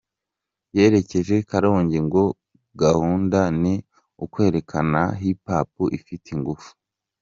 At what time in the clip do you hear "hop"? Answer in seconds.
5.49-5.69